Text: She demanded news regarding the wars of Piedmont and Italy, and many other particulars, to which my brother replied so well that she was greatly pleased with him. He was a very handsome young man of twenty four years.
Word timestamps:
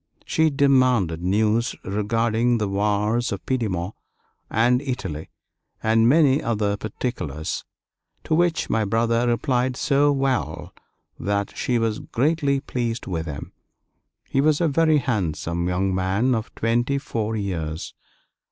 She 0.25 0.49
demanded 0.49 1.21
news 1.21 1.75
regarding 1.83 2.57
the 2.57 2.67
wars 2.67 3.31
of 3.31 3.45
Piedmont 3.45 3.93
and 4.49 4.81
Italy, 4.81 5.29
and 5.83 6.09
many 6.09 6.41
other 6.41 6.75
particulars, 6.75 7.63
to 8.23 8.33
which 8.33 8.67
my 8.67 8.83
brother 8.83 9.27
replied 9.27 9.77
so 9.77 10.11
well 10.11 10.73
that 11.19 11.55
she 11.55 11.77
was 11.77 11.99
greatly 11.99 12.59
pleased 12.59 13.05
with 13.05 13.27
him. 13.27 13.53
He 14.27 14.41
was 14.41 14.59
a 14.59 14.67
very 14.67 14.97
handsome 14.97 15.67
young 15.67 15.93
man 15.93 16.33
of 16.33 16.49
twenty 16.55 16.97
four 16.97 17.35
years. 17.35 17.93